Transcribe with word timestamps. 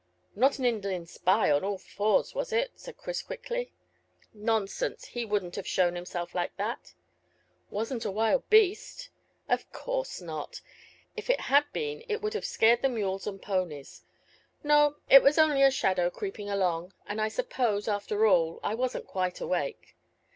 "Not 0.35 0.57
an 0.57 0.65
Indian 0.65 1.05
spy 1.05 1.51
on 1.51 1.63
all 1.63 1.77
fours, 1.77 2.33
was 2.33 2.51
it?" 2.51 2.71
said 2.75 2.97
Chris 2.97 3.21
quickly. 3.21 3.71
"Nonsense! 4.33 5.05
He 5.05 5.25
wouldn't 5.25 5.55
have 5.57 5.67
shown 5.67 5.93
himself 5.93 6.33
like 6.33 6.57
that." 6.57 6.95
"Wasn't 7.69 8.03
a 8.03 8.09
wild 8.09 8.49
beast?" 8.49 9.09
"Of 9.47 9.71
course 9.71 10.19
not. 10.19 10.59
If 11.15 11.29
it 11.29 11.41
had 11.41 11.71
been 11.71 12.03
it 12.09 12.19
would 12.23 12.33
have 12.33 12.45
scared 12.45 12.81
the 12.81 12.89
mules 12.89 13.27
and 13.27 13.39
ponies. 13.39 14.03
No, 14.63 14.95
it 15.07 15.21
was 15.21 15.37
only 15.37 15.61
a 15.61 15.69
shadow 15.69 16.09
creeping 16.09 16.49
along, 16.49 16.93
and 17.05 17.21
I 17.21 17.27
suppose, 17.27 17.87
after 17.87 18.25
all, 18.25 18.59
I 18.63 18.73
wasn't 18.73 19.05
quite 19.05 19.39
awake. 19.39 19.95